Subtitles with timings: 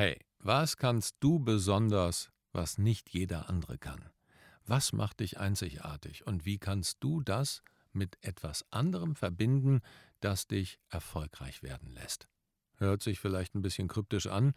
[0.00, 4.02] Hey, was kannst du besonders, was nicht jeder andere kann?
[4.64, 9.82] Was macht dich einzigartig und wie kannst du das mit etwas anderem verbinden,
[10.20, 12.28] das dich erfolgreich werden lässt?
[12.78, 14.54] Hört sich vielleicht ein bisschen kryptisch an.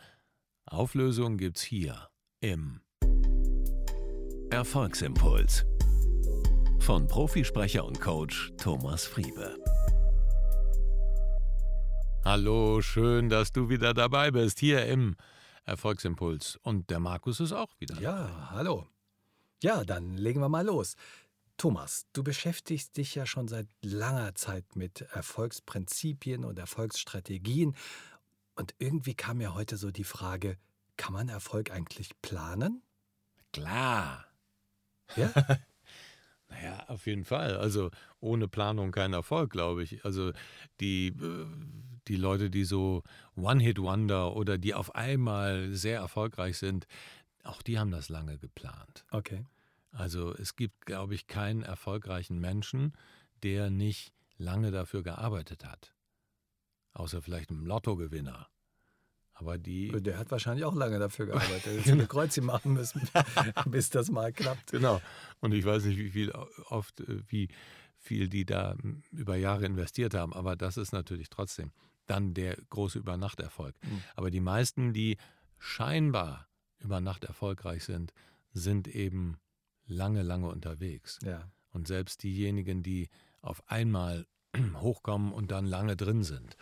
[0.65, 2.79] Auflösung gibt's hier im
[4.49, 5.65] Erfolgsimpuls
[6.79, 9.57] von Profisprecher und Coach Thomas Friebe.
[12.23, 15.15] Hallo, schön, dass du wieder dabei bist, hier im
[15.65, 16.57] Erfolgsimpuls.
[16.63, 18.45] Und der Markus ist auch wieder Ja, dabei.
[18.51, 18.87] hallo.
[19.61, 20.95] Ja, dann legen wir mal los.
[21.57, 27.75] Thomas, du beschäftigst dich ja schon seit langer Zeit mit Erfolgsprinzipien und Erfolgsstrategien.
[28.55, 30.57] Und irgendwie kam mir heute so die Frage,
[30.97, 32.81] kann man Erfolg eigentlich planen?
[33.51, 34.25] Klar.
[35.15, 35.31] Ja?
[36.49, 37.57] Naja, auf jeden Fall.
[37.57, 40.05] Also ohne Planung kein Erfolg, glaube ich.
[40.05, 40.33] Also
[40.79, 41.47] die, äh,
[42.07, 43.03] die Leute, die so
[43.35, 46.87] One-Hit-Wonder oder die auf einmal sehr erfolgreich sind,
[47.43, 49.05] auch die haben das lange geplant.
[49.11, 49.45] Okay.
[49.91, 52.93] Also es gibt, glaube ich, keinen erfolgreichen Menschen,
[53.43, 55.93] der nicht lange dafür gearbeitet hat.
[56.93, 58.47] Außer vielleicht einem Lottogewinner.
[59.33, 59.91] Aber die.
[59.91, 61.65] Der hat wahrscheinlich auch lange dafür gearbeitet.
[61.65, 63.01] Er hätte eine Kreuzchen machen müssen,
[63.65, 64.71] bis das mal klappt.
[64.71, 65.01] Genau.
[65.39, 66.31] Und ich weiß nicht, wie viel
[66.69, 67.49] oft, äh, wie
[67.97, 71.71] viel die da m, über Jahre investiert haben, aber das ist natürlich trotzdem
[72.07, 73.75] dann der große Übernachterfolg.
[73.83, 74.03] Mhm.
[74.15, 75.17] Aber die meisten, die
[75.57, 76.47] scheinbar
[76.79, 78.13] über Nacht erfolgreich sind,
[78.51, 79.37] sind eben
[79.85, 81.19] lange, lange unterwegs.
[81.23, 81.51] Ja.
[81.71, 83.09] Und selbst diejenigen, die
[83.41, 84.25] auf einmal
[84.75, 86.55] hochkommen und dann lange drin sind,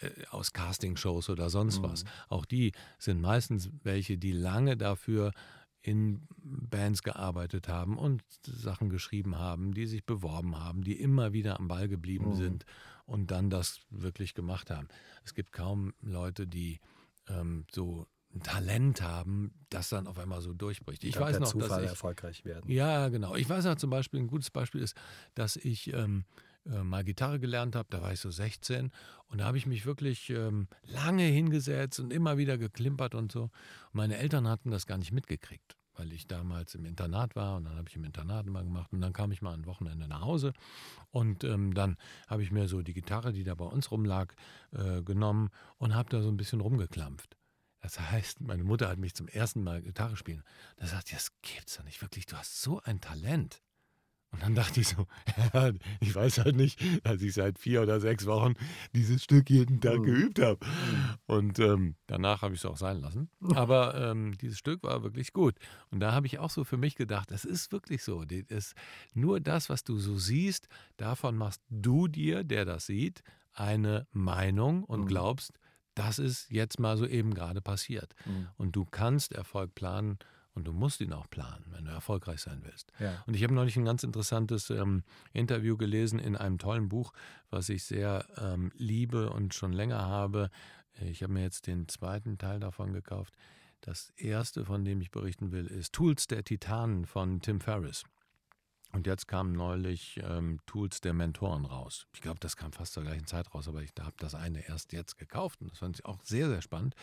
[0.00, 5.32] äh, aus Castingshows oder sonst was, auch die sind meistens welche, die lange dafür
[5.80, 11.58] in Bands gearbeitet haben und Sachen geschrieben haben, die sich beworben haben, die immer wieder
[11.58, 12.36] am Ball geblieben Mhm.
[12.36, 12.64] sind
[13.08, 14.86] und dann das wirklich gemacht haben.
[15.24, 16.78] Es gibt kaum Leute, die
[17.28, 21.02] ähm, so ein Talent haben, das dann auf einmal so durchbricht.
[21.04, 22.70] Ich weiß noch, Zufall dass ich, erfolgreich werden.
[22.70, 23.34] ja, genau.
[23.34, 24.94] Ich weiß noch zum Beispiel, ein gutes Beispiel ist,
[25.34, 26.26] dass ich ähm,
[26.66, 28.92] äh, mal Gitarre gelernt habe, da war ich so 16
[29.28, 33.44] und da habe ich mich wirklich ähm, lange hingesetzt und immer wieder geklimpert und so.
[33.44, 33.52] Und
[33.94, 37.76] meine Eltern hatten das gar nicht mitgekriegt, weil ich damals im Internat war und dann
[37.76, 40.52] habe ich im Internat mal gemacht und dann kam ich mal ein Wochenende nach Hause
[41.10, 41.96] und ähm, dann
[42.28, 44.34] habe ich mir so die Gitarre, die da bei uns rumlag,
[44.72, 47.36] äh, genommen und habe da so ein bisschen rumgeklampft.
[47.80, 50.42] Das heißt, meine Mutter hat mich zum ersten Mal Gitarre spielen.
[50.76, 52.26] Da sagt, das gibt's doch nicht wirklich.
[52.26, 53.62] Du hast so ein Talent.
[54.30, 55.06] Und dann dachte ich so,
[56.00, 58.54] ich weiß halt nicht, dass ich seit vier oder sechs Wochen
[58.94, 60.04] dieses Stück jeden Tag Mhm.
[60.04, 60.58] geübt habe.
[61.26, 63.30] Und ähm, danach habe ich es auch sein lassen.
[63.54, 65.56] Aber ähm, dieses Stück war wirklich gut.
[65.90, 68.24] Und da habe ich auch so für mich gedacht, das ist wirklich so.
[68.24, 68.74] Das,
[69.14, 70.68] nur das, was du so siehst,
[70.98, 73.22] davon machst du dir, der das sieht,
[73.54, 75.06] eine Meinung und Mhm.
[75.06, 75.52] glaubst,
[75.94, 78.14] das ist jetzt mal so eben gerade passiert.
[78.24, 78.52] Mhm.
[78.56, 80.18] Und du kannst Erfolg planen
[80.58, 82.92] und du musst ihn auch planen, wenn du erfolgreich sein willst.
[82.98, 83.22] Ja.
[83.26, 87.12] Und ich habe neulich ein ganz interessantes ähm, Interview gelesen in einem tollen Buch,
[87.48, 90.50] was ich sehr ähm, liebe und schon länger habe.
[91.00, 93.34] Ich habe mir jetzt den zweiten Teil davon gekauft.
[93.80, 98.02] Das erste, von dem ich berichten will, ist Tools der Titanen von Tim Ferriss.
[98.90, 102.06] Und jetzt kamen neulich ähm, Tools der Mentoren raus.
[102.14, 104.92] Ich glaube, das kam fast zur gleichen Zeit raus, aber ich habe das eine erst
[104.94, 106.94] jetzt gekauft und das fand ich auch sehr, sehr spannend.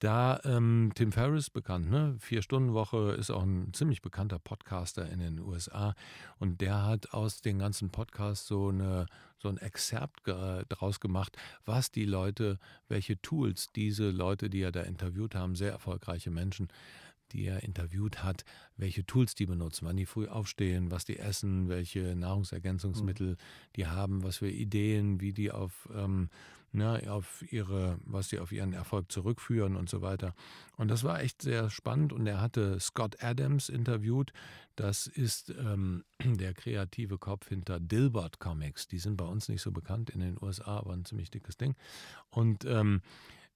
[0.00, 2.16] Da ähm, Tim Ferriss bekannt, ne?
[2.18, 5.94] Vier-Stunden-Woche ist auch ein ziemlich bekannter Podcaster in den USA
[6.38, 9.06] und der hat aus den ganzen Podcasts so, eine,
[9.38, 14.72] so ein Exzerpt ge- draus gemacht, was die Leute, welche Tools diese Leute, die er
[14.72, 16.66] da interviewt haben, sehr erfolgreiche Menschen,
[17.32, 18.44] die er interviewt hat,
[18.76, 23.36] welche Tools die benutzen, wann die früh aufstehen, was die essen, welche Nahrungsergänzungsmittel
[23.76, 26.28] die haben, was für Ideen, wie die auf, ähm,
[26.72, 30.34] ne, auf ihre, was sie auf ihren Erfolg zurückführen und so weiter.
[30.76, 34.32] Und das war echt sehr spannend und er hatte Scott Adams interviewt.
[34.76, 38.88] Das ist ähm, der kreative Kopf hinter Dilbert Comics.
[38.88, 41.74] Die sind bei uns nicht so bekannt in den USA, aber ein ziemlich dickes Ding.
[42.30, 43.02] Und ähm,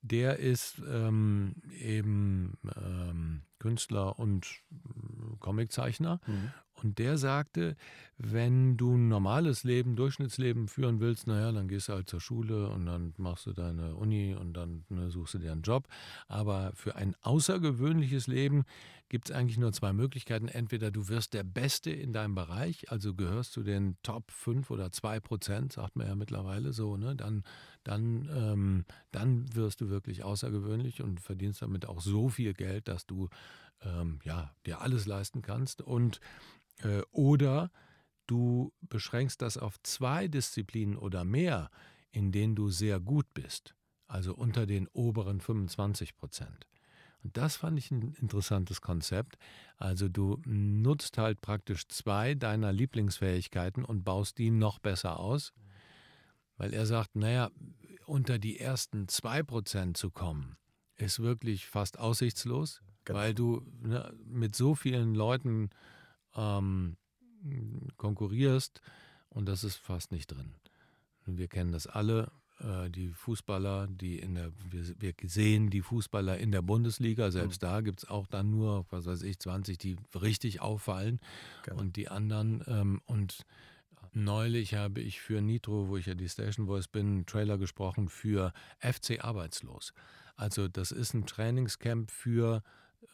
[0.07, 6.21] der ist ähm, eben ähm, Künstler und äh, Comiczeichner.
[6.27, 6.53] Mhm.
[6.83, 7.77] Und der sagte,
[8.19, 12.69] wenn du ein normales Leben, Durchschnittsleben führen willst, naja, dann gehst du halt zur Schule
[12.69, 15.89] und dann machst du deine Uni und dann ne, suchst du dir einen Job.
[16.29, 18.65] Aber für ein außergewöhnliches Leben
[19.09, 20.49] gibt es eigentlich nur zwei Möglichkeiten.
[20.49, 24.91] Entweder du wirst der Beste in deinem Bereich, also gehörst zu den Top 5 oder
[24.91, 27.15] 2 Prozent, sagt man ja mittlerweile so, ne?
[27.15, 27.45] dann,
[27.85, 33.07] dann, ähm, dann wirst du wirklich außergewöhnlich und verdienst damit auch so viel Geld, dass
[33.07, 33.29] du
[33.83, 35.83] ähm, ja, dir alles leisten kannst.
[35.83, 36.21] Und
[37.11, 37.71] oder
[38.27, 41.71] du beschränkst das auf zwei Disziplinen oder mehr,
[42.11, 43.75] in denen du sehr gut bist,
[44.07, 46.67] also unter den oberen 25 Prozent.
[47.23, 49.37] Und das fand ich ein interessantes Konzept.
[49.79, 55.53] Also du nutzt halt praktisch zwei deiner Lieblingsfähigkeiten und baust die noch besser aus.
[56.57, 57.51] Weil er sagt, naja,
[58.07, 60.57] unter die ersten zwei Prozent zu kommen,
[60.95, 63.19] ist wirklich fast aussichtslos, genau.
[63.19, 65.71] weil du ne, mit so vielen Leuten
[66.37, 66.97] ähm,
[67.97, 68.81] konkurrierst
[69.29, 70.55] und das ist fast nicht drin.
[71.27, 72.31] Wir kennen das alle,
[72.61, 77.63] äh, die Fußballer, die in der, wir, wir, sehen die Fußballer in der Bundesliga, selbst
[77.63, 77.67] mhm.
[77.67, 81.21] da gibt es auch dann nur, was weiß ich, 20, die richtig auffallen
[81.65, 81.81] genau.
[81.81, 83.45] und die anderen ähm, und
[84.19, 88.09] Neulich habe ich für Nitro, wo ich ja die Station Voice bin, einen Trailer gesprochen
[88.09, 89.93] für FC Arbeitslos.
[90.37, 92.63] Also das ist ein Trainingscamp für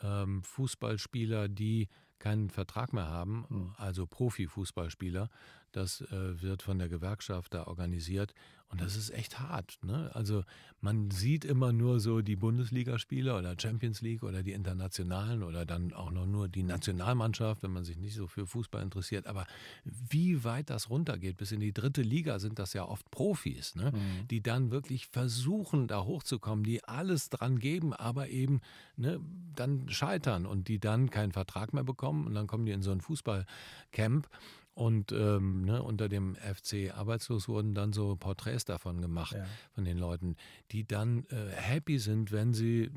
[0.01, 1.89] ähm, Fußballspieler, die
[2.23, 3.75] keinen Vertrag mehr haben, hm.
[3.77, 5.29] also Profifußballspieler.
[5.73, 8.35] Das äh, wird von der Gewerkschaft da organisiert
[8.73, 9.79] und das ist echt hart.
[9.83, 10.11] Ne?
[10.15, 10.45] Also
[10.81, 15.93] man sieht immer nur so die Bundesligaspiele oder Champions League oder die internationalen oder dann
[15.93, 19.27] auch noch nur die Nationalmannschaft, wenn man sich nicht so für Fußball interessiert.
[19.27, 19.47] Aber
[19.85, 23.93] wie weit das runtergeht, bis in die dritte Liga sind das ja oft Profis, ne?
[23.93, 24.29] Mhm.
[24.29, 28.63] die dann wirklich versuchen, da hochzukommen, die alles dran geben, aber eben
[28.97, 29.21] ne,
[29.55, 32.91] dann scheitern und die dann keinen Vertrag mehr bekommen und dann kommen die in so
[32.91, 34.29] ein Fußballcamp
[34.75, 39.45] und ähm, ne, unter dem FC Arbeitslos wurden dann so Porträts davon gemacht, ja.
[39.75, 40.37] von den Leuten,
[40.71, 42.91] die dann äh, happy sind, wenn sie äh,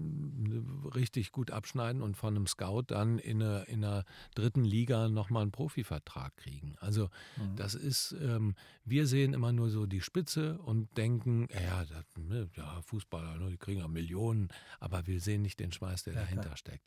[0.96, 4.06] richtig gut abschneiden und von einem Scout dann in einer, in einer
[4.36, 6.76] dritten Liga nochmal einen Profivertrag kriegen.
[6.80, 7.58] Also mhm.
[7.58, 8.56] das ist, ähm,
[8.86, 13.50] wir sehen immer nur so die Spitze und denken, ja, das, ne, ja Fußballer, ne,
[13.50, 14.48] die kriegen ja Millionen,
[14.80, 16.58] aber wir sehen nicht den Schmeiß, der ja, dahinter klar.
[16.58, 16.86] steckt.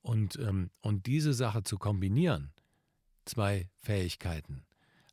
[0.00, 2.52] Und, ähm, und diese Sache zu kombinieren,
[3.30, 4.64] zwei Fähigkeiten.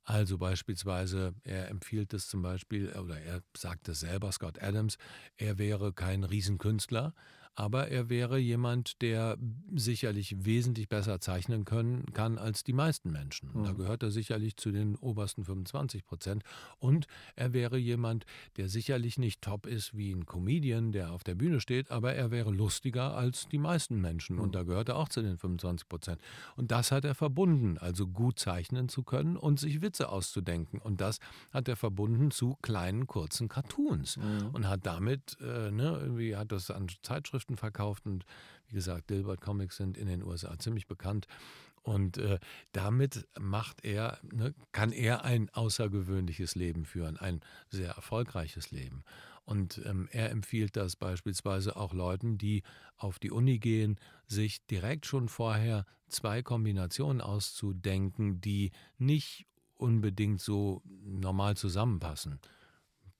[0.03, 4.97] Also beispielsweise, er empfiehlt es zum Beispiel, oder er sagt es selber, Scott Adams,
[5.35, 7.13] er wäre kein Riesenkünstler,
[7.57, 9.35] aber er wäre jemand, der
[9.73, 13.49] sicherlich wesentlich besser zeichnen können, kann als die meisten Menschen.
[13.51, 13.63] Mhm.
[13.63, 16.43] Da gehört er sicherlich zu den obersten 25 Prozent.
[16.77, 18.27] Und er wäre jemand,
[18.57, 22.29] der sicherlich nicht top ist wie ein Comedian, der auf der Bühne steht, aber er
[22.29, 24.35] wäre lustiger als die meisten Menschen.
[24.35, 24.43] Mhm.
[24.43, 26.21] Und da gehört er auch zu den 25 Prozent.
[26.57, 30.79] Und das hat er verbunden, also gut zeichnen zu können und sich Witze auszudenken.
[30.79, 31.17] Und das
[31.49, 34.17] hat er verbunden zu kleinen, kurzen Cartoons.
[34.17, 34.49] Mhm.
[34.53, 38.25] Und hat damit, äh, ne, irgendwie hat das an Zeitschriften Zeitschriften verkauft und
[38.67, 41.27] wie gesagt, Dilbert Comics sind in den USA ziemlich bekannt.
[41.81, 42.39] Und äh,
[42.73, 47.39] damit macht er, ne, kann er ein außergewöhnliches Leben führen, ein
[47.69, 49.03] sehr erfolgreiches Leben.
[49.45, 52.63] Und ähm, er empfiehlt das beispielsweise auch Leuten, die
[52.97, 53.97] auf die Uni gehen,
[54.27, 59.45] sich direkt schon vorher zwei Kombinationen auszudenken, die nicht
[59.77, 62.39] unbedingt so normal zusammenpassen.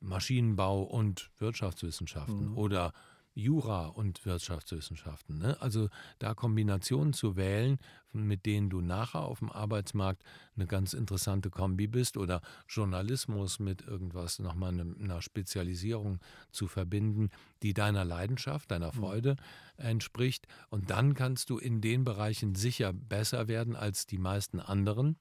[0.02, 2.58] Maschinenbau und Wirtschaftswissenschaften mhm.
[2.58, 2.92] oder
[3.38, 5.38] Jura und Wirtschaftswissenschaften.
[5.38, 5.62] Ne?
[5.62, 7.78] Also da Kombinationen zu wählen,
[8.12, 10.24] mit denen du nachher auf dem Arbeitsmarkt
[10.56, 16.20] eine ganz interessante Kombi bist oder Journalismus mit irgendwas, nochmal eine, einer Spezialisierung
[16.52, 17.30] zu verbinden,
[17.62, 19.00] die deiner Leidenschaft, deiner mhm.
[19.00, 19.36] Freude
[19.78, 20.48] entspricht.
[20.70, 25.18] Und dann kannst du in den Bereichen sicher besser werden als die meisten anderen.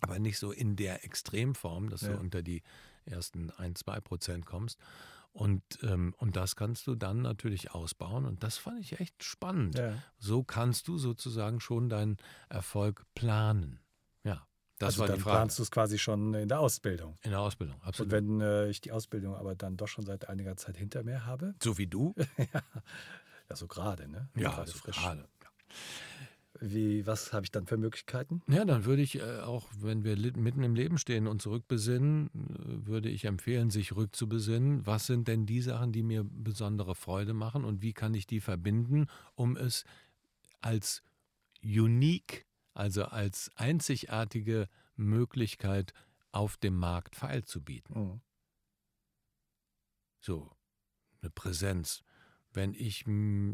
[0.00, 2.08] Aber nicht so in der Extremform, dass ja.
[2.08, 2.62] du unter die
[3.04, 4.80] ersten ein, zwei Prozent kommst.
[5.36, 8.24] Und, ähm, und das kannst du dann natürlich ausbauen.
[8.24, 9.76] Und das fand ich echt spannend.
[9.76, 9.92] Ja.
[10.16, 12.16] So kannst du sozusagen schon deinen
[12.48, 13.80] Erfolg planen.
[14.24, 14.46] Ja,
[14.78, 15.36] das also war dann die Frage.
[15.36, 17.18] planst du es quasi schon in der Ausbildung.
[17.20, 18.14] In der Ausbildung, absolut.
[18.14, 21.26] Und wenn äh, ich die Ausbildung aber dann doch schon seit einiger Zeit hinter mir
[21.26, 21.54] habe.
[21.62, 22.14] So wie du?
[22.54, 23.56] ja.
[23.56, 24.30] so gerade, ne?
[24.36, 24.96] Ja, so frisch.
[24.96, 25.28] Gerade.
[25.42, 25.48] Ja.
[26.60, 28.42] Wie, was habe ich dann für Möglichkeiten?
[28.48, 32.86] Ja, dann würde ich äh, auch, wenn wir mitten im Leben stehen und zurückbesinnen, äh,
[32.86, 34.86] würde ich empfehlen, sich rückzubesinnen.
[34.86, 38.40] Was sind denn die Sachen, die mir besondere Freude machen und wie kann ich die
[38.40, 39.84] verbinden, um es
[40.60, 41.02] als
[41.62, 45.92] unique, also als einzigartige Möglichkeit
[46.32, 47.98] auf dem Markt feilzubieten.
[47.98, 48.20] Mhm.
[50.20, 50.50] So,
[51.20, 52.02] eine Präsenz
[52.56, 53.04] wenn ich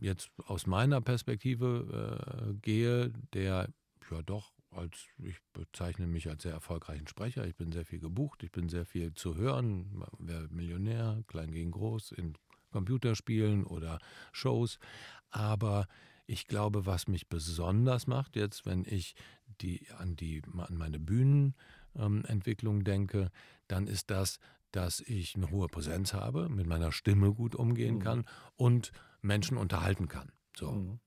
[0.00, 3.68] jetzt aus meiner Perspektive äh, gehe, der
[4.10, 7.46] ja doch als ich bezeichne mich als sehr erfolgreichen Sprecher.
[7.46, 11.70] Ich bin sehr viel gebucht, ich bin sehr viel zu hören, wer Millionär, klein gegen
[11.70, 12.34] groß, in
[12.70, 13.98] Computerspielen oder
[14.32, 14.78] Shows.
[15.30, 15.86] Aber
[16.26, 19.14] ich glaube, was mich besonders macht jetzt, wenn ich
[19.60, 23.30] die, an, die, an meine Bühnenentwicklung ähm, denke,
[23.68, 24.38] dann ist das,
[24.72, 28.00] dass ich eine hohe Präsenz habe, mit meiner Stimme gut umgehen mhm.
[28.00, 28.24] kann
[28.56, 30.32] und Menschen unterhalten kann.
[30.56, 30.72] So.
[30.72, 31.00] Mhm.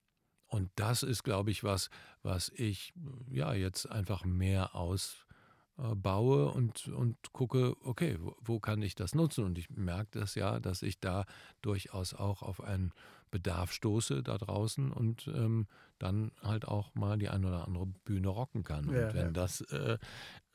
[0.48, 1.90] Und das ist, glaube ich, was,
[2.22, 2.94] was ich
[3.30, 9.44] ja jetzt einfach mehr ausbaue und, und gucke, okay, wo, wo kann ich das nutzen?
[9.44, 11.26] Und ich merke das ja, dass ich da
[11.62, 12.94] durchaus auch auf ein
[13.36, 15.68] Bedarf stoße da draußen und ähm,
[16.00, 18.86] dann halt auch mal die eine oder andere Bühne rocken kann.
[18.86, 19.32] Ja, und wenn ja.
[19.32, 19.98] das, äh,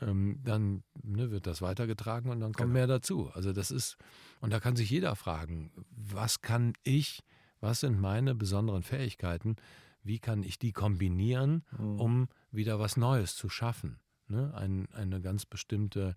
[0.01, 2.73] ähm, dann ne, wird das weitergetragen und dann kommt Genau.
[2.79, 3.31] mehr dazu.
[3.35, 3.99] Also das ist,
[4.41, 7.23] und da kann sich jeder fragen, was kann ich,
[7.61, 9.57] was sind meine besonderen Fähigkeiten,
[10.03, 12.01] wie kann ich die kombinieren, Mhm.
[12.01, 14.01] um wieder was Neues zu schaffen.
[14.29, 14.55] Ne?
[14.55, 16.17] Ein, eine ganz bestimmte,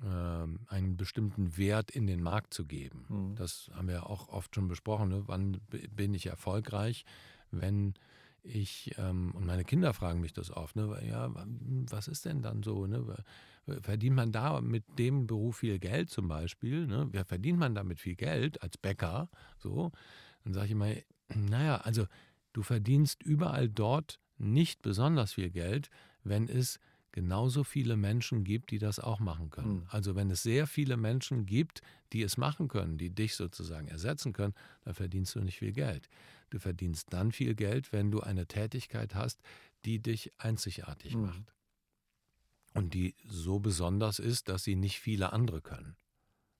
[0.00, 3.04] einen bestimmten Wert in den Markt zu geben.
[3.08, 3.34] Mhm.
[3.34, 5.08] Das haben wir auch oft schon besprochen.
[5.08, 5.24] Ne?
[5.26, 7.04] Wann bin ich erfolgreich,
[7.50, 7.94] wenn
[8.42, 11.00] ich, ähm, und meine Kinder fragen mich das oft, ne?
[11.04, 11.32] ja,
[11.90, 12.86] was ist denn dann so?
[12.86, 13.04] Ne?
[13.82, 16.86] Verdient man da mit dem Beruf viel Geld zum Beispiel?
[16.86, 17.10] Ne?
[17.26, 19.28] Verdient man damit viel Geld als Bäcker?
[19.58, 19.90] So,
[20.44, 20.92] dann sage ich immer,
[21.34, 22.06] naja, also
[22.52, 25.90] du verdienst überall dort nicht besonders viel Geld,
[26.22, 26.78] wenn es
[27.18, 29.80] genauso viele Menschen gibt, die das auch machen können.
[29.80, 29.86] Hm.
[29.90, 31.80] Also wenn es sehr viele Menschen gibt,
[32.12, 36.08] die es machen können, die dich sozusagen ersetzen können, dann verdienst du nicht viel Geld.
[36.50, 39.40] Du verdienst dann viel Geld, wenn du eine Tätigkeit hast,
[39.84, 41.20] die dich einzigartig Hm.
[41.20, 41.52] macht.
[42.74, 45.96] Und die so besonders ist, dass sie nicht viele andere können.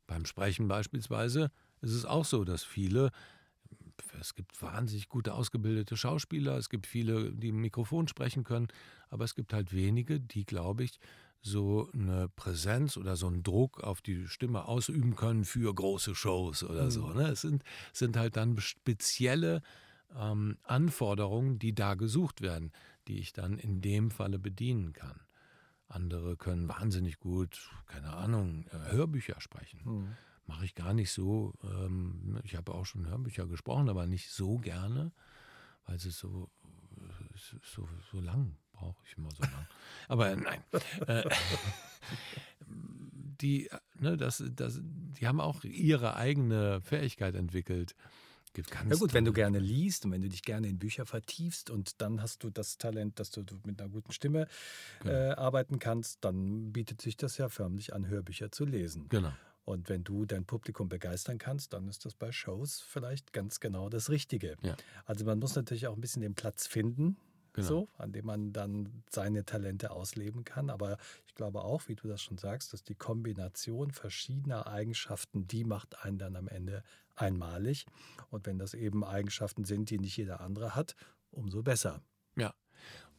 [0.07, 1.51] Beim Sprechen beispielsweise
[1.83, 3.11] ist es auch so, dass viele,
[4.21, 8.69] es gibt wahnsinnig gute ausgebildete Schauspieler, es gibt viele, die im Mikrofon sprechen können,
[9.11, 10.99] aber es gibt halt wenige, die, glaube ich,
[11.41, 16.65] so eine Präsenz oder so einen Druck auf die Stimme ausüben können für große Shows
[16.65, 17.09] oder so.
[17.11, 17.29] Ne?
[17.29, 17.63] Es sind,
[17.93, 19.63] sind halt dann spezielle
[20.17, 22.73] ähm, Anforderungen, die da gesucht werden,
[23.07, 25.21] die ich dann in dem Falle bedienen kann.
[25.89, 29.81] Andere können wahnsinnig gut, keine Ahnung, äh, Hörbücher sprechen.
[29.85, 30.17] Mhm.
[30.49, 31.53] Mache ich gar nicht so.
[31.63, 35.13] Ähm, ich habe auch schon Hörbücher gesprochen, aber nicht so gerne,
[35.87, 36.51] weil es ist so,
[37.35, 39.67] es ist so, so lang brauche ich immer so lang.
[40.09, 40.63] Aber nein.
[41.07, 41.29] Äh,
[43.41, 47.95] die, ne, das, das, die haben auch ihre eigene Fähigkeit entwickelt.
[48.55, 51.07] Gibt ganz Ja gut, wenn du gerne liest und wenn du dich gerne in Bücher
[51.07, 54.49] vertiefst und dann hast du das Talent, dass du mit einer guten Stimme
[55.01, 55.15] Genau.
[55.15, 59.09] äh, arbeiten kannst, dann bietet sich das ja förmlich an, Hörbücher zu lesen.
[59.11, 59.33] Genau.
[59.69, 63.91] Und wenn du dein Publikum begeistern kannst, dann ist das bei Shows vielleicht ganz genau
[63.91, 64.57] das Richtige.
[64.63, 64.75] Ja.
[65.05, 67.19] Also man muss natürlich auch ein bisschen den Platz finden,
[67.53, 67.69] Genau.
[67.69, 70.71] so, an dem man dann seine Talente ausleben kann.
[70.71, 70.97] Aber
[71.27, 76.03] ich glaube auch, wie du das schon sagst, dass die Kombination verschiedener Eigenschaften, die macht
[76.03, 76.83] einen dann am Ende
[77.15, 77.85] einmalig.
[78.31, 80.97] Und wenn das eben Eigenschaften sind, die nicht jeder andere hat,
[81.31, 82.01] umso besser.
[82.37, 82.55] Ja.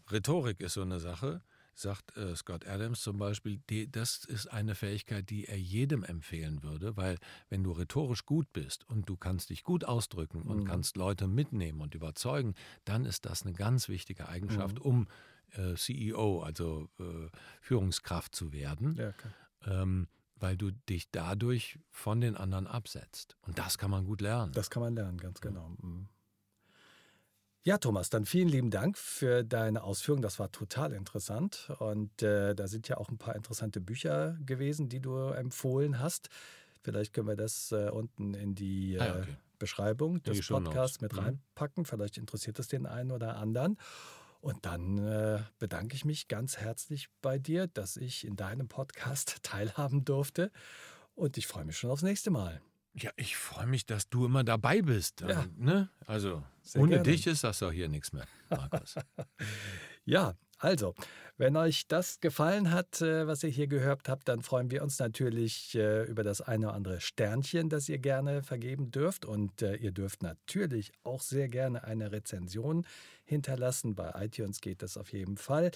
[0.10, 1.44] Rhetorik ist so eine Sache,
[1.80, 6.64] sagt äh, Scott Adams zum Beispiel, die, das ist eine Fähigkeit, die er jedem empfehlen
[6.64, 7.18] würde, weil
[7.50, 10.66] wenn du rhetorisch gut bist und du kannst dich gut ausdrücken und Mhm.
[10.66, 12.56] kannst Leute mitnehmen und überzeugen,
[12.86, 14.86] dann ist das eine ganz wichtige Eigenschaft, Mhm.
[14.86, 15.08] um
[15.52, 17.28] äh, CEO, also äh,
[17.62, 19.14] Führungskraft zu werden, Ja,
[19.66, 23.36] ähm, weil du dich dadurch von den anderen absetzt.
[23.42, 24.54] Und das kann man gut lernen.
[24.54, 25.70] Das kann man lernen, ganz genau.
[25.82, 26.08] Mhm.
[27.64, 30.22] Ja, Thomas, dann vielen lieben Dank für deine Ausführungen.
[30.22, 31.70] Das war total interessant.
[31.80, 36.30] Und äh, da sind ja auch ein paar interessante Bücher gewesen, die du empfohlen hast.
[36.82, 39.36] Vielleicht können wir das äh, unten in die äh, Ah, okay.
[39.60, 40.48] Beschreibung des.
[40.48, 41.20] Podcasts mit Mhm.
[41.20, 41.86] reinpacken.
[41.86, 43.78] Vielleicht interessiert es den einen oder anderen.
[44.40, 49.40] Und dann äh, bedanke ich mich ganz herzlich bei dir, dass ich in deinem Podcast
[49.44, 50.50] teilhaben durfte.
[51.14, 52.62] Und ich freue mich schon aufs nächste Mal.
[52.94, 55.22] Ja, ich freue mich, dass du immer dabei bist.
[55.22, 55.46] Ja.
[55.58, 55.90] Ne?
[56.06, 57.04] Also, Sehr ohne gerne.
[57.04, 58.96] dich ist das doch hier nichts mehr, Markus.
[60.06, 60.94] Ja, also,
[61.38, 65.00] wenn euch das gefallen hat, äh, was ihr hier gehört habt, dann freuen wir uns
[65.00, 69.24] natürlich äh, über das eine oder andere Sternchen, das ihr gerne vergeben dürft.
[69.24, 72.86] Und äh, ihr dürft natürlich auch sehr gerne eine Rezension
[73.24, 73.96] hinterlassen.
[73.96, 75.72] Bei iTunes geht das auf jeden Fall.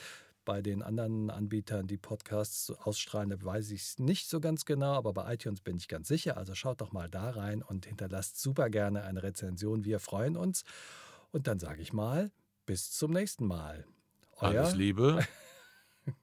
[0.46, 4.94] Bei den anderen Anbietern, die Podcasts ausstrahlen, da weiß ich es nicht so ganz genau,
[4.94, 6.36] aber bei iTunes bin ich ganz sicher.
[6.38, 9.86] Also schaut doch mal da rein und hinterlasst super gerne eine Rezension.
[9.86, 10.64] Wir freuen uns.
[11.32, 12.32] Und dann sage ich mal,
[12.66, 13.86] bis zum nächsten Mal.
[14.38, 15.26] Alles Liebe.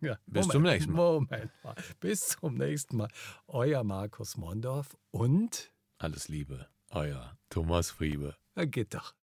[0.02, 1.12] Ja, Bis Moment, zum nächsten Mal.
[1.14, 1.74] Moment mal.
[2.00, 3.08] Bis zum nächsten Mal.
[3.46, 6.68] Euer Markus Mondorf und Alles Liebe.
[6.90, 8.36] Euer Thomas Friebe.
[8.56, 9.14] äh, geht doch.